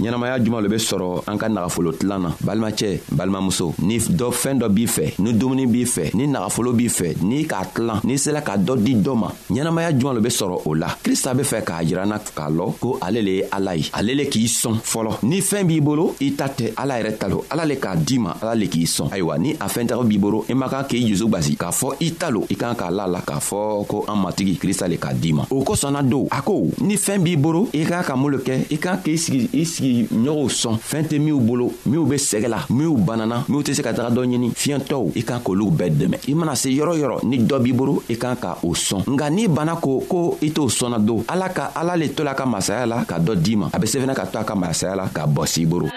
ɲɛnamaya 0.01 0.39
juman 0.45 0.63
lo 0.63 0.69
be 0.69 0.77
sɔrɔ 0.79 1.23
an 1.27 1.39
ka 1.39 1.49
nagafolo 1.49 1.93
tilan 1.93 2.19
na 2.21 2.31
balimacɛ 2.41 3.01
balimamuso 3.17 3.73
ni 3.81 3.99
dɔ 3.99 4.31
fɛɛn 4.33 4.59
dɔ 4.61 4.69
b'i 4.69 4.85
fɛ 4.87 5.13
ni 5.19 5.33
dumuni 5.33 5.67
b'i 5.67 5.85
fɛ 5.85 6.15
ni 6.15 6.27
nagafolo 6.29 6.73
b'i 6.75 6.89
fɛ 6.89 7.15
n'i 7.23 7.45
k'a 7.47 7.65
tilan 7.75 8.01
n'i 8.05 8.17
sela 8.19 8.43
ka 8.43 8.57
dɔ 8.59 8.77
di 8.79 8.95
dɔ 8.97 9.15
ma 9.17 9.31
ɲɛnamaya 9.51 9.93
juman 9.99 10.15
lo 10.17 10.21
be 10.21 10.29
sɔrɔ 10.29 10.61
o 10.67 10.75
la 10.75 10.89
krista 11.03 11.33
be 11.37 11.43
fɛ 11.43 11.63
k'a 11.65 11.83
yiranna 11.83 12.19
k'a 12.35 12.51
lɔn 12.51 12.73
ko 12.79 12.99
ale 13.01 13.23
le 13.23 13.31
ye 13.39 13.45
ala 13.53 13.75
ye 13.75 13.89
ale 13.95 14.15
le 14.15 14.25
k'i 14.25 14.47
sɔn 14.47 14.77
fɔlɔ 14.85 15.19
ni 15.23 15.41
fɛɛn 15.41 15.65
b'i 15.67 15.81
bolo 15.81 16.15
i 16.21 16.33
ta 16.37 16.47
tɛ 16.49 16.73
ala 16.77 17.01
yɛrɛ 17.01 17.17
ta 17.19 17.27
lo 17.29 17.45
ala 17.51 17.65
le 17.65 17.77
k'a 17.77 17.97
d'i 17.97 18.19
ma 18.19 18.35
ala 18.43 18.55
le 18.55 18.67
k'i 18.67 18.85
sɔn 18.85 19.11
ayiwa 19.13 19.39
ni 19.39 19.53
a 19.59 19.67
fɛɛntɛgɛ 19.67 20.05
b'i 20.07 20.19
bolo 20.21 20.45
i 20.51 20.55
man 20.55 20.69
kan 20.69 20.85
k'i 20.85 21.07
jusu 21.09 21.27
gwasi 21.29 21.57
k'a 21.57 21.71
fɔ 21.71 21.97
i 22.01 22.11
ta 22.13 22.29
lo 22.31 22.45
i 22.51 22.55
kan 22.55 22.75
k'a 22.75 22.91
la 22.91 23.07
la 23.07 23.21
k'a 23.23 23.39
fɔ 23.39 23.87
ko 23.87 24.05
an 24.09 24.17
matigi 24.23 24.57
krista 24.59 24.87
le 24.89 24.97
k'a 24.97 25.15
d'i 25.15 25.33
ma 25.33 25.45
o 25.51 25.65
kosɔnna 25.65 26.03
don 26.09 26.29
a 26.31 26.43
ko 26.43 26.67
ni 26.83 26.97
fɛɛn 26.97 27.23
b'i 27.25 27.37
bolo 27.41 27.69
i 27.73 27.85
k'a 27.85 28.03
ka 28.05 28.15
mun 28.15 28.33
lo 28.33 28.39
kɛ 28.39 28.67
i 28.73 28.77
kan 28.77 28.99
k'i 29.03 29.17
sigi 29.17 29.49
i 29.55 29.65
sigi 29.65 29.86
k'i 29.87 30.07
ɲɔgɔnw 30.25 30.49
sɔn 30.49 30.77
fɛn 30.79 31.05
tɛ 31.09 31.19
minw 31.21 31.39
bolo 31.41 31.73
minw 31.87 32.05
be 32.07 32.17
sɛgɛ 32.17 32.49
la 32.49 32.59
minw 32.71 32.97
banana 32.97 33.45
minw 33.49 33.63
tɛ 33.63 33.73
se 33.75 33.83
ka 33.83 33.93
taga 33.93 34.11
dɔ 34.11 34.25
ɲini 34.27 34.51
fiɲɛtɔw 34.55 35.13
i 35.17 35.23
kan 35.23 35.41
k'olu 35.45 35.71
bɛɛ 35.71 35.91
dɛmɛ 35.95 36.17
i 36.29 36.35
mana 36.35 36.55
se 36.57 36.69
yɔrɔ 36.71 36.97
yɔrɔ 36.99 37.19
ni 37.25 37.39
dɔ 37.39 37.59
b'i 37.63 37.73
bolo 37.73 38.03
i 38.11 38.15
kan 38.17 38.37
ka 38.37 38.59
o 38.65 38.73
sɔn 38.75 39.07
nka 39.13 39.31
n'i 39.31 39.47
banna 39.49 39.77
k'o 39.79 40.01
ko 40.09 40.39
i 40.43 40.51
t'o 40.51 40.67
sɔnna 40.69 40.99
don 41.07 41.25
ala 41.29 41.49
ka 41.51 41.71
ala 41.77 41.95
le 41.97 42.09
to 42.09 42.23
la 42.25 42.35
ka 42.35 42.45
masaya 42.47 42.87
la 42.87 43.05
ka 43.05 43.19
dɔ 43.19 43.35
d'i 43.37 43.55
ma 43.57 43.71
a 43.73 43.79
be 43.79 43.87
se 43.87 43.99
fɛnɛ 44.01 44.15
ka 44.15 44.25
to 44.27 44.39
a 44.41 44.45
ka 44.45 44.55
masaya 44.55 44.97
la 44.97 45.07
ka 45.09 45.27
bɔ 45.27 45.47
s'i 45.47 45.65
boro 45.67 45.89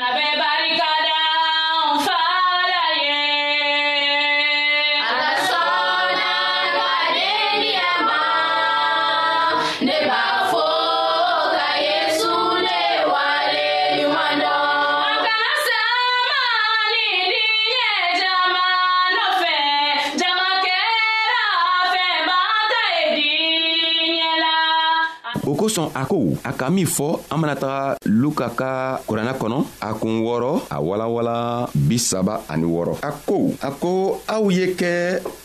o 25.49 25.55
kosɔn 25.57 25.89
a 25.97 26.05
ko 26.05 26.17
a 26.45 26.51
ka 26.53 26.69
min 26.69 26.85
fɔ 26.85 27.07
an 27.31 27.39
bena 27.41 27.55
taga 27.55 27.97
luka 28.05 28.51
ka 28.55 29.01
kurana 29.07 29.33
kɔnɔ 29.33 29.57
a 29.81 29.93
kun 29.99 30.21
wɔɔrɔ 30.21 30.51
a 30.69 30.77
walawala 30.81 31.69
bisaba 31.73 32.41
ani 32.49 32.65
wɔɔrɔ 32.65 32.93
a 33.01 33.11
ko 33.25 33.37
a 33.61 33.71
ko 33.71 34.21
aw 34.29 34.47
ye 34.51 34.75
kɛ 34.77 34.91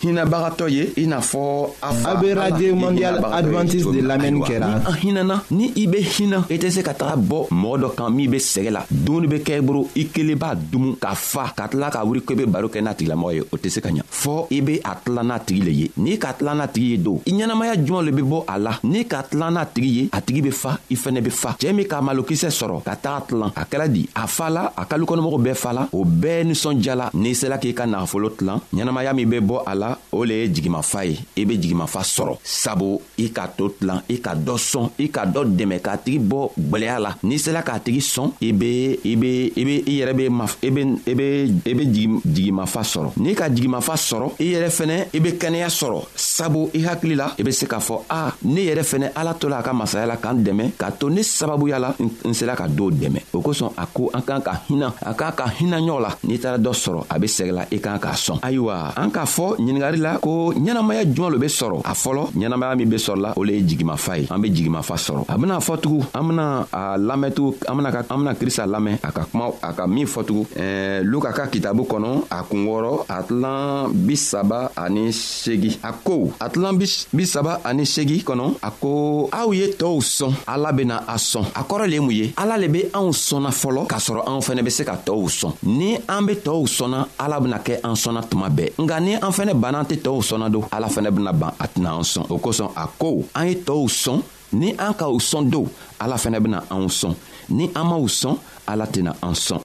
hinabagatɔ 0.03 0.69
ye 0.71 0.93
i 0.99 1.07
n'a 1.07 1.19
fɔ 1.21 1.43
a 1.83 1.95
fa 1.95 2.11
a 2.13 2.21
be 2.21 2.35
radio 2.35 2.75
mondial 2.77 3.17
advantiste 3.33 3.93
de 3.93 4.01
lamɛnni 4.03 4.41
kɛra 4.45 4.69
an 4.91 4.95
hinana 5.01 5.43
ni 5.51 5.73
i 5.77 5.87
be 5.87 6.03
hina 6.03 6.45
i 6.51 6.59
tɛ 6.59 6.71
se 6.71 6.83
ka 6.83 6.93
taga 6.93 7.17
bɔ 7.17 7.49
mɔgɔ 7.51 7.81
dɔ 7.83 7.95
kan 7.97 8.11
min 8.15 8.29
be 8.31 8.37
sɛgɛ 8.37 8.71
la 8.71 8.85
dumuni 8.91 9.29
be 9.31 9.39
kɛ 9.41 9.57
i 9.59 9.61
boro 9.63 9.89
i 9.97 10.05
kelen 10.13 10.37
b'a 10.37 10.55
dumu 10.55 10.97
ka 11.01 11.15
fa 11.15 11.53
ka 11.57 11.69
tila 11.69 11.91
ka 11.91 12.05
wuri 12.05 12.21
ko 12.21 12.35
i 12.35 12.37
be 12.37 12.45
baro 12.47 12.69
kɛ 12.69 12.83
n'a 12.83 12.95
tigilamɔgɔ 12.95 13.35
ye 13.35 13.41
o 13.41 13.57
tɛ 13.57 13.69
se 13.71 13.81
ka 13.81 13.89
ɲa 13.89 14.03
fɔɔ 14.05 14.47
i 14.51 14.61
be 14.61 14.79
a 14.85 14.95
tila 15.05 15.23
n'a 15.23 15.39
tigi 15.41 15.63
le 15.65 15.71
ye 15.71 15.91
n'i 15.97 16.19
ka 16.19 16.33
tila 16.35 16.55
n'a 16.55 16.69
tigi 16.69 16.91
ye 16.93 16.97
don 16.99 17.21
i 17.27 17.31
ɲɛnamaya 17.33 17.75
juman 17.87 18.05
le 18.05 18.13
be 18.13 18.23
bɔ 18.23 18.45
a 18.49 18.59
la 18.59 18.73
n'i 18.83 19.05
ka 19.09 19.23
tila 19.23 19.51
n'a 19.51 19.65
tigi 19.67 19.94
ye 19.95 20.09
a 20.13 20.21
tigi 20.21 20.43
be 20.43 20.51
fa 20.51 20.79
i 20.91 20.95
fɛnɛ 20.97 21.21
be 21.23 21.31
fa 21.31 21.57
cɛɛ 21.59 21.73
min 21.73 21.87
k'a 21.87 22.01
malokisɛ 22.03 22.51
sɔrɔ 22.59 22.83
ka 22.87 22.95
taga 22.97 23.25
tilan 23.27 23.53
a 23.61 23.65
kɛla 23.65 23.89
di 23.89 24.09
a 24.15 24.27
fala 24.27 24.73
a 24.77 24.85
ka 24.87 24.97
lukɔnɔmɔgɔw 24.99 25.39
bɛɛ 25.47 25.55
fala 25.55 25.89
o 25.93 26.05
bɛɛ 26.05 26.45
ninsɔnjala 26.49 27.11
n'i 27.15 27.35
sela 27.35 27.59
k'i 27.59 27.73
ka 27.75 27.85
nagafolo 27.87 28.31
tilan 28.37 28.61
ɲɛnamaya 28.75 29.15
min 29.15 29.29
be 29.31 29.41
bɔ 29.41 29.63
a 29.67 29.75
la 29.75 29.97
o 30.13 30.25
le 30.25 30.35
ye 30.41 30.49
jigimafa 30.49 31.05
ye 31.07 31.19
i 31.37 31.45
be 31.45 31.55
jigimafa 31.59 32.01
sɔrɔ 32.03 32.39
sabu 32.43 33.01
i 33.19 33.29
k'a 33.31 33.49
to 33.57 33.69
tilan 33.79 34.03
i 34.09 34.19
ka 34.21 34.35
dɔ 34.35 34.57
sɔn 34.59 34.91
i 34.99 35.09
ka 35.09 35.25
dɔ 35.27 35.45
dɛmɛ 35.57 35.81
k'a 35.81 35.97
tigi 36.05 36.19
bɔ 36.21 36.51
gwɛlɛya 36.59 36.99
la 37.01 37.15
n'i 37.23 37.39
sela 37.39 37.63
k'a 37.63 37.79
tigi 37.81 38.01
sɔn 38.03 38.31
i 38.41 38.53
be 38.53 38.99
i 39.05 39.15
be 39.17 39.53
i 39.57 39.65
be 39.65 39.75
i 39.87 40.01
yɛrɛ 40.01 40.15
be 40.17 40.29
maf 40.29 40.57
i 40.63 40.71
be 40.71 40.83
i 41.07 41.15
be 41.15 41.27
i 41.67 41.75
be 41.81 41.85
jigimafa 42.25 42.83
sɔrɔ 42.95 43.13
n'i 43.19 43.35
ka 43.37 43.49
jigimafa 43.49 43.95
sɔrɔ 44.09 44.33
i 44.41 44.55
yɛrɛ 44.55 44.69
fɛnɛ 44.81 45.07
i 45.17 45.21
be 45.21 45.31
kɛnɛya 45.33 45.69
sɔrɔ 45.81 46.05
sabu 46.17 46.69
i 46.75 46.83
hakili 46.85 47.15
la 47.17 47.33
i 47.39 47.43
be 47.43 47.53
se 47.53 47.67
k'a 47.67 47.79
fɔ 47.79 48.03
a 48.11 48.33
ne 48.45 48.61
yɛrɛ 48.61 48.83
fɛnɛ 48.93 49.11
ala 49.17 49.35
to 49.39 49.49
la 49.49 49.59
a 49.59 49.63
ka 49.63 49.73
masaya 49.85 50.07
la 50.09 50.17
k'an 50.17 50.41
dɛmɛ 50.43 50.65
k'a 50.81 50.91
to 50.99 51.11
ne 51.11 51.21
sababuya 51.23 51.79
la 51.79 51.95
n 52.01 52.33
sela 52.33 52.57
ka 52.57 52.65
dɔw 52.67 52.89
dɛmɛ 52.97 53.21
o 53.35 53.39
kosɔn 53.45 53.77
a 53.77 53.85
ko 53.93 54.09
an 54.15 54.23
k'an 54.25 54.41
ka 54.41 54.53
hinɛ 54.67 54.89
a 55.05 55.13
k'an 55.13 55.33
ka 55.37 55.45
hinɛ 55.59 55.77
ɲɔgɔn 55.85 56.01
la 56.01 56.11
n'i 56.25 56.39
taara 56.41 56.57
dɔ 56.59 56.73
sɔrɔ 56.73 57.01
a 57.13 57.19
be 57.21 57.27
sɛgɛla 57.27 57.63
i 57.71 57.77
k'an 57.85 58.01
k'a 58.01 58.17
sɔn 58.17 58.39
ayiwa 58.41 58.97
an 58.97 59.11
k'a 59.13 59.25
fɔ 59.29 59.47
ɲiningari 59.61 59.99
la 60.01 60.17
ko 60.19 60.53
ɲɛnamaya 60.57 61.05
juman 61.13 61.33
lo 61.33 61.39
be 61.39 61.49
sɔrɔ 61.53 61.85
a 61.85 61.93
fɔlɔ 61.93 62.23
ɲɛnamaya 62.33 62.77
min 62.79 62.89
be 62.89 62.97
sɔrɔla 62.97 63.35
o 63.37 63.43
le 63.45 63.53
ye 63.53 63.61
jigimafa 63.69 64.17
ye 64.23 64.27
an 64.31 64.41
be 64.41 64.49
jigimafa 64.51 64.97
sɔrɔ 64.97 65.23
a 65.29 65.37
bena 65.37 65.59
fɔtugun 65.61 66.09
an 66.15 66.29
bena 66.29 66.67
a 66.73 66.97
lamɛntugun 66.99 67.69
an 67.69 67.77
bena 67.77 67.89
an 68.09 68.17
bena 68.17 68.35
krista 68.35 68.65
lamɛn 68.67 68.99
a 69.05 69.13
ka 69.13 69.25
kuma 69.31 69.53
a 69.63 69.75
ka 69.75 69.87
min 69.87 70.07
fɔtugun 70.07 70.47
ɛɛ 70.57 71.03
luka 71.05 71.31
ka 71.33 71.45
kitabu 71.47 71.85
kɔnɔ 71.87 72.25
a 72.31 72.43
kun 72.49 72.65
wɔrɔ 72.67 73.05
a 73.11 73.23
tilan 73.23 73.93
bi 74.07 74.15
saba 74.17 74.73
ani 74.79 75.09
segi 75.13 75.77
a 75.85 75.93
ko 75.93 76.33
a 76.41 76.49
tilan 76.49 76.73
bi 76.79 77.25
saba 77.27 77.61
ani 77.65 77.83
segi 77.85 78.25
kɔnɔ 78.25 78.57
a 78.63 78.71
ko 78.71 79.29
aw 79.31 79.51
ye 79.53 79.74
tɔɔw 79.79 79.99
sɔn 80.01 80.33
ala 80.47 80.73
bena 80.73 81.03
a 81.09 81.17
sɔn 81.19 81.47
a 81.55 81.63
kɔrɔ 81.65 81.87
le 81.89 81.95
ye 81.95 82.01
mun 82.01 82.11
ye 82.15 82.33
ala 82.37 82.57
le 82.57 82.69
be 82.69 82.83
anw 82.95 83.11
sɔnna 83.11 83.51
fɔlɔ 83.51 83.87
k'a 83.89 83.99
sɔrɔ 83.99 84.23
anw 84.27 84.41
fɛnɛ 84.41 84.65
be 84.65 84.71
se 84.71 84.85
ka 84.85 84.95
tɔɔw 85.05 85.27
sɔn 85.29 85.53
ni 85.65 85.97
an 86.09 86.27
be 86.27 86.35
tɔɔw 86.35 86.67
sɔnna 86.67 87.07
ala 87.19 87.41
bena 87.41 87.59
kɛ 87.59 87.81
an 87.85 87.93
sɔnna 87.95 88.23
tuma 88.31 88.49
bɛɛ 88.51 88.71
nga 88.85 89.01
ni 89.01 89.15
an 89.15 89.33
fɛnɛ 89.37 89.55
banna 89.61 89.79
an 89.81 89.85
tɛ 89.87 89.97
tɔɔw 90.03 90.23
sɔnna 90.31 90.51
don 90.53 90.65
ala 90.73 90.87
fɛnɛ 90.89 91.11
bena 91.15 91.33
ban 91.33 91.53
a 91.61 91.67
tɛna 91.69 91.91
an 91.99 92.05
sɔn 92.13 92.27
o 92.31 92.39
kosɔn 92.39 92.71
a 92.77 92.87
ko 92.99 93.25
an 93.35 93.49
ye 93.49 93.55
tɔɔw 93.55 93.87
sɔn 93.89 94.23
ni 94.53 94.73
an 94.79 94.95
ka 94.95 95.07
u 95.09 95.19
sɔn 95.19 95.51
don 95.51 95.69
ala 96.01 96.17
fɛnɛ 96.17 96.43
bena 96.43 96.61
anw 96.71 96.87
sɔn 96.89 97.15
ni 97.51 97.67
an 97.75 97.85
m'w 97.87 98.07
sɔn 98.09 98.39
ala 98.69 98.87
tɛna 98.87 99.15
an 99.23 99.35
sɔn 99.35 99.61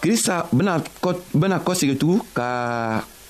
krista 0.00 0.46
bena 1.34 1.56
kɔsegi 1.66 1.94
tugun 2.00 2.20
ka 2.36 2.48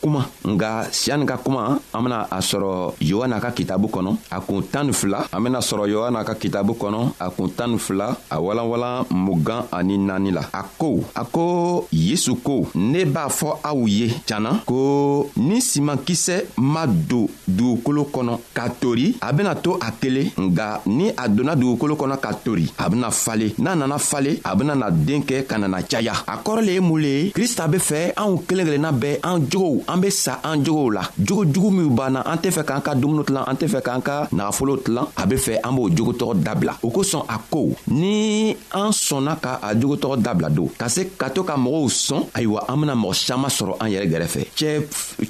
kuma 0.04 0.26
nga 0.44 0.84
siyani 0.92 1.24
ka 1.24 1.38
kuma 1.40 1.78
an 1.94 2.02
bena 2.04 2.26
a 2.30 2.38
sɔrɔ 2.40 2.92
yohana 3.00 3.40
ka 3.40 3.50
kitabu 3.56 3.88
kɔnɔ 3.88 4.10
a 4.30 4.40
kun 4.42 4.60
tan 4.70 4.84
ni 4.88 4.92
fila 4.92 5.24
an 5.32 5.40
bena 5.42 5.60
sɔrɔ 5.60 5.88
yohana 5.88 6.24
ka 6.28 6.34
kitabu 6.34 6.76
kɔnɔ 6.76 6.98
a 7.18 7.30
kun 7.30 7.48
tan 7.56 7.70
ni 7.72 7.78
fila 7.78 8.12
a 8.30 8.36
walanwalan 8.38 9.06
mugan 9.10 9.64
ani 9.72 9.96
naani 9.96 10.30
la 10.30 10.42
a 10.52 10.62
ko 10.78 11.00
a 11.16 11.24
ko 11.24 11.88
yesu 11.90 12.36
ko 12.44 12.66
ne 12.74 13.04
b'a 13.06 13.28
fɔ 13.30 13.50
aw 13.64 13.86
ye 13.86 14.10
janna 14.28 14.60
ko 14.66 15.30
ni 15.38 15.62
simankisɛ 15.62 16.52
ma 16.58 16.84
don 16.86 17.26
dugukolo 17.48 18.04
kɔnɔ 18.12 18.38
ka 18.52 18.68
tori 18.78 19.16
a 19.22 19.32
bena 19.32 19.54
to 19.54 19.72
a 19.80 19.88
kelen 20.00 20.28
nga 20.36 20.80
ni 20.84 21.08
a 21.16 21.28
donna 21.30 21.56
dugukolo 21.56 21.96
kɔnɔ 21.96 22.20
ka 22.20 22.32
tori 22.44 22.68
a 22.78 22.90
bena 22.90 23.10
fale 23.10 23.54
n'a 23.58 23.74
nana 23.74 23.96
fale 23.98 24.36
a 24.44 24.54
bena 24.54 24.74
na 24.74 24.90
den 24.90 25.22
kɛ 25.22 25.46
ka 25.46 25.56
nana 25.56 25.80
caya 25.82 26.12
a 26.26 26.36
kɔrɔ 26.36 26.60
le 26.60 26.72
ye 26.74 26.80
mun 26.80 27.00
le 27.00 27.08
ye 27.08 27.30
krista 27.32 27.66
be 27.70 27.78
fɛ 27.78 28.12
anw 28.16 28.44
kelen 28.46 28.66
kelenna 28.66 28.92
bɛɛ 28.92 29.20
an 29.24 29.40
jogow 29.48 29.80
an 29.94 30.00
be 30.00 30.10
sa 30.10 30.40
an 30.44 30.62
jogow 30.64 30.90
la 30.90 31.02
jogo 31.22 31.44
jugu 31.46 31.70
minw 31.70 31.90
banna 31.94 32.20
an 32.26 32.36
tɛ 32.38 32.50
fɛ 32.50 32.64
k'an 32.64 32.80
ka 32.82 32.94
dumuni 32.94 33.24
tilan 33.24 33.44
an 33.46 33.54
tɛ 33.56 33.66
fɛ 33.72 33.80
k'an 33.82 34.00
ka 34.02 34.28
nagafolow 34.32 34.76
tilan 34.76 35.06
a 35.16 35.26
be 35.26 35.36
fɛ 35.36 35.58
an 35.62 35.72
b'o 35.76 35.88
jogotɔgɔ 35.88 36.32
dabila 36.42 36.76
o 36.82 36.90
kosɔn 36.90 37.22
a 37.28 37.38
ko 37.50 37.70
ni 37.88 38.50
an 38.74 38.90
sɔnna 38.90 39.38
ka 39.40 39.60
a 39.62 39.74
jogotɔgɔ 39.74 40.16
dabila 40.20 40.50
don 40.54 40.68
ka 40.76 40.88
se 40.88 41.04
ka 41.18 41.28
to 41.30 41.44
ka 41.44 41.56
mɔgɔw 41.56 41.88
sɔn 41.88 42.26
ayiwa 42.34 42.64
an 42.68 42.76
bena 42.80 42.94
mɔgɔ 42.96 43.14
saman 43.14 43.50
sɔrɔ 43.50 43.76
an 43.80 43.90
yɛrɛ 43.92 44.06
gɛrɛfɛ 44.12 44.40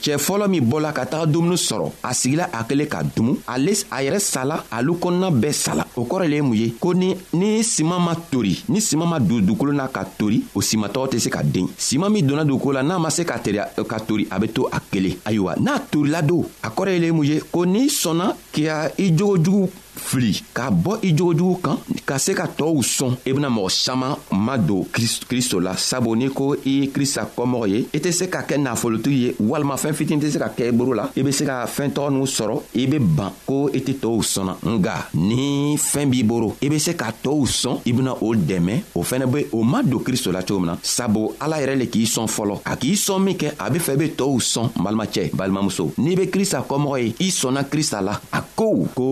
cɛɛ 0.01 0.17
fɔlɔ 0.17 0.49
min 0.49 0.65
bɔla 0.65 0.93
ka 0.95 1.05
taga 1.07 1.27
dumuni 1.31 1.57
sɔrɔ 1.57 1.91
a 2.03 2.09
sigila 2.15 2.49
a 2.53 2.65
kelen 2.65 2.89
ka 2.89 3.03
dumu 3.03 3.37
ale 3.47 3.69
a 3.91 4.03
yɛrɛ 4.11 4.19
sala 4.21 4.65
alu 4.73 4.95
kɔnɔna 4.97 5.31
bɛɛ 5.43 5.53
sala 5.53 5.87
o 5.97 6.05
kɔrɔ 6.07 6.29
le 6.31 6.37
ye 6.37 6.41
mun 6.43 6.55
ye 6.57 6.71
ko 6.81 6.93
ni 6.95 7.15
ni 7.35 7.61
siman 7.63 8.01
ma 8.01 8.15
tori 8.15 8.57
ni 8.69 8.81
siman 8.81 9.09
ma 9.09 9.19
don 9.19 9.41
dugukolo 9.43 9.73
n'a 9.75 9.89
ka 9.93 10.05
tori 10.19 10.43
o 10.57 10.61
simatɔgɔ 10.61 11.11
tɛ 11.13 11.19
se 11.21 11.29
ka 11.31 11.43
den 11.43 11.69
siman 11.77 12.09
min 12.13 12.27
donna 12.27 12.45
dugukolo 12.47 12.75
la 12.81 12.83
n'a 12.83 12.99
ma 12.99 13.11
se 13.11 13.25
ka 13.25 13.37
tori 13.39 14.27
a 14.31 14.39
be 14.41 14.49
to 14.55 14.71
a 14.71 14.79
kelen 14.81 15.19
ayiwa 15.27 15.57
n'a 15.61 15.79
tolila 15.91 16.23
don 16.23 16.47
a 16.63 16.69
kɔrɔ 16.71 16.91
ye 16.95 16.99
le 16.99 17.13
mun 17.13 17.27
ye 17.27 17.39
ko 17.51 17.67
n'i 17.67 17.91
sɔnna 17.91 18.27
k'i 18.53 18.71
i 19.05 19.11
jogo 19.19 19.37
jugu 19.43 19.69
fili 19.97 20.43
k'a 20.55 20.71
bɔ 20.71 20.99
i 21.03 21.15
jogojugu 21.17 21.57
kan 21.63 21.79
ka 22.07 22.19
se 22.19 22.35
ka 22.35 22.47
tɔɔw 22.59 22.83
sɔn 22.83 23.17
i 23.25 23.31
e 23.31 23.33
bena 23.33 23.49
mɔgɔ 23.49 23.71
saman 23.71 24.17
ma 24.33 24.57
don 24.59 24.85
kristo 25.29 25.61
la 25.63 25.77
sabu 25.77 26.15
n'i 26.17 26.29
ko 26.31 26.55
i 26.65 26.71
ye 26.81 26.87
krista 26.91 27.25
kɔmɔgɔ 27.37 27.69
ye 27.71 27.87
i 27.95 27.99
tɛ 27.99 28.13
se 28.13 28.29
ka 28.31 28.43
kɛ 28.43 28.59
nafolotigi 28.59 29.19
ye 29.19 29.37
walima 29.41 29.75
fɛɛn 29.77 29.95
fitini 29.95 30.21
tɛ 30.23 30.31
se 30.31 30.39
ka 30.39 30.49
kɛ 30.57 30.69
i 30.69 30.73
boro 30.73 30.93
la 30.95 31.09
i 31.17 31.23
be 31.23 31.33
se 31.33 31.45
ka 31.47 31.65
fɛɛn 31.67 31.93
tɔgɔ 31.95 32.11
n'u 32.13 32.27
sɔrɔ 32.27 32.61
i 32.77 32.87
be 32.87 32.99
ban 32.99 33.31
ko 33.47 33.69
i 33.73 33.81
tɛ 33.81 33.95
tɔɔw 34.01 34.23
sɔnna 34.23 34.59
nga 34.77 35.09
ni 35.15 35.77
fɛɛn 35.77 36.11
b'i 36.11 36.23
boro 36.25 36.57
i 36.63 36.69
be 36.69 36.79
se 36.79 36.95
ka 36.95 37.13
tɔɔw 37.23 37.47
sɔn 37.47 37.81
i 37.87 37.93
bena 37.93 38.13
o 38.15 38.35
dɛmɛ 38.35 38.81
o 38.97 39.03
fɛnɛ 39.03 39.27
be 39.33 39.47
o 39.53 39.63
ma 39.63 39.83
don 39.83 40.01
kristo 40.05 40.31
la 40.33 40.43
cogo 40.43 40.61
min 40.61 40.71
na 40.71 40.77
sabu 40.83 41.33
ala 41.41 41.59
yɛrɛ 41.61 41.77
le 41.79 41.87
k'i 41.87 42.05
sɔn 42.05 42.27
fɔlɔ 42.27 42.61
a 42.65 42.77
k'i 42.77 42.95
sɔn 42.95 43.23
min 43.23 43.37
kɛ 43.37 43.53
a 43.59 43.71
be 43.71 43.79
fɛ 43.79 43.93
i 43.93 43.97
be 43.97 44.09
tɔɔw 44.17 44.41
sɔn 44.41 44.71
balimacɛ 44.83 45.31
balimamuso 45.35 45.93
n'i 45.99 46.17
be 46.17 46.27
krista 46.29 46.65
kɔmɔgɔ 46.69 46.99
ye 47.01 47.15
i 47.21 47.31
sɔnna 47.31 47.65
krista 47.65 48.03
la 48.03 48.19
a 48.33 48.44
kow 48.57 48.87
ko 48.95 49.07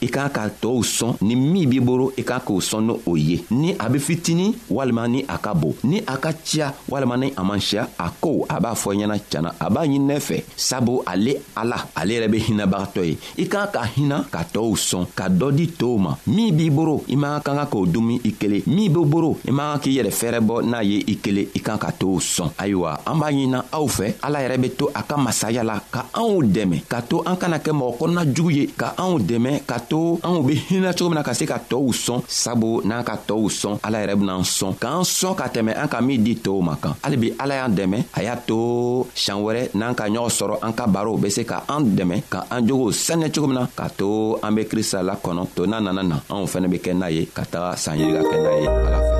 i 0.00 0.08
k'a 0.08 0.28
ka 0.32 0.48
tɔɔw 0.48 0.80
sɔn 0.82 1.12
ni 1.28 1.36
min 1.36 1.68
b'i 1.68 1.80
bolo 1.80 2.12
i 2.16 2.22
k'a 2.24 2.40
k'o 2.40 2.60
sɔn 2.60 2.80
n'o 2.88 3.16
ye 3.16 3.44
ni 3.50 3.74
a 3.78 3.88
be 3.90 3.98
fitini 4.00 4.54
walima 4.70 5.06
ni 5.08 5.20
a 5.28 5.36
ka 5.38 5.52
bon 5.52 5.74
ni 5.84 5.98
a 6.06 6.16
ka 6.16 6.32
ciya 6.32 6.72
walima 6.88 7.16
ni 7.18 7.28
a 7.36 7.44
man 7.44 7.60
siya 7.60 7.86
a 7.98 8.08
kow 8.20 8.46
a 8.48 8.58
b'a 8.60 8.72
fɔ 8.74 8.94
ɲɛna 8.96 9.18
tiɲana 9.28 9.54
a 9.60 9.68
b'a 9.70 9.84
ɲini 9.86 9.98
ne 9.98 10.14
fɛ 10.18 10.42
sabu 10.56 11.02
ale 11.06 11.34
ala 11.56 11.76
ale 11.94 12.12
yɛrɛ 12.16 12.28
be 12.30 12.38
hinabagatɔ 12.40 13.04
ye 13.04 13.18
i 13.38 13.46
k'a 13.46 13.66
ka 13.72 13.82
hina 13.84 14.24
ka 14.32 14.44
tɔɔw 14.52 14.72
sɔn 14.74 15.04
ka 15.14 15.28
dɔ 15.28 15.52
di 15.52 15.66
tɔɔw 15.76 15.98
ma 15.98 16.16
min 16.26 16.52
b'i 16.56 16.70
boro 16.70 17.02
i 17.10 17.16
man 17.16 17.40
ka 17.42 17.52
kan 17.54 17.66
k'o 17.68 17.84
dumi 17.86 18.18
i 18.24 18.30
kelen 18.32 18.62
min 18.66 18.88
b'i 18.92 19.04
boro 19.04 19.36
i 19.46 19.50
man 19.52 19.76
kan 19.78 19.82
k'i 19.84 20.00
yɛrɛ 20.00 20.10
fɛɛrɛ 20.20 20.40
bɔ 20.40 20.62
n'a 20.64 20.82
ye 20.82 21.04
i 21.06 21.16
kelen 21.20 21.46
i 21.54 21.58
kan 21.60 21.76
ka 21.78 21.90
t'o 21.92 22.16
sɔn 22.16 22.50
ayiwa 22.56 22.98
an 23.06 23.18
b'a 23.20 23.30
ɲinina 23.30 23.60
aw 23.72 23.86
fɛ 23.86 24.14
ala 24.22 24.38
yɛrɛ 24.40 24.56
be 24.62 24.68
to 24.70 24.86
a 24.94 25.02
ka 25.02 25.16
masaya 25.20 25.62
la 25.64 25.78
ka 25.92 26.06
anw 26.14 26.42
dɛmɛ 26.50 26.88
ka 26.88 27.00
to 27.02 27.20
an 27.26 27.36
kana 27.36 27.58
kɛ 27.58 27.76
mɔgɔ 27.76 27.96
kɔnɔna 28.00 28.24
jugu 28.34 28.50
ye 28.52 28.69
ka 28.76 28.94
anw 28.98 29.18
dɛmɛ 29.22 29.62
ka 29.66 29.78
to 29.82 30.18
anw 30.22 30.40
be 30.46 30.54
hinɛ 30.68 30.92
cogo 30.96 31.10
min 31.10 31.18
na 31.18 31.22
ka 31.22 31.34
se 31.34 31.44
ka 31.46 31.58
tɔɔw 31.58 31.92
sɔn 31.92 32.20
sabu 32.26 32.80
n'an 32.84 33.02
ka 33.04 33.16
tɔɔw 33.28 33.46
sɔn 33.50 33.74
ala 33.82 33.98
yɛrɛ 34.02 34.14
benaan 34.18 34.42
sɔn 34.44 34.74
k'an 34.78 35.02
sɔn 35.04 35.34
ka 35.36 35.46
tɛmɛ 35.48 35.72
an 35.76 35.88
ka 35.88 36.00
min 36.00 36.22
di 36.22 36.34
tɔɔw 36.36 36.62
ma 36.62 36.74
kan 36.80 36.94
halibi 37.02 37.34
ala 37.38 37.54
y'an 37.56 37.74
dɛmɛ 37.74 37.98
a 38.14 38.22
y'a 38.22 38.36
to 38.46 39.06
sian 39.14 39.38
wɛrɛ 39.44 39.70
n'an 39.74 39.94
ka 39.94 40.04
ɲɔgɔn 40.08 40.30
sɔrɔ 40.38 40.58
an 40.62 40.72
ka 40.72 40.86
barow 40.86 41.16
be 41.16 41.30
se 41.30 41.44
ka 41.44 41.64
an 41.68 41.82
dɛmɛ 41.96 42.22
ka 42.30 42.46
an 42.50 42.66
jogow 42.66 42.90
saniya 42.92 43.28
cogo 43.32 43.46
min 43.48 43.54
na 43.60 43.66
k'a 43.76 43.88
to 43.96 44.38
an 44.42 44.54
be 44.54 44.64
krista 44.64 45.02
la 45.04 45.14
kɔnɔ 45.16 45.46
to 45.54 45.62
n'a 45.66 45.80
nana 45.82 46.02
na 46.02 46.16
anw 46.30 46.46
fɛnɛ 46.46 46.68
be 46.70 46.78
kɛ 46.78 46.94
n'a 46.96 47.10
ye 47.12 47.26
ka 47.26 47.42
taga 47.44 47.74
sanɲiri 47.76 48.22
ka 48.22 48.22
kɛ 48.30 48.36
n'a 48.44 48.60
ye 48.60 48.66
ala 48.66 48.98
fɛ 49.04 49.19